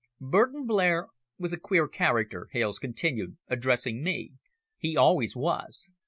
"Burton 0.19 0.65
Blair 0.65 1.09
was 1.37 1.53
a 1.53 1.59
queer 1.59 1.87
character," 1.87 2.47
Hales 2.53 2.79
continued, 2.79 3.37
addressing 3.49 4.01
me, 4.01 4.31
"he 4.79 4.97
always 4.97 5.35
was. 5.35 5.91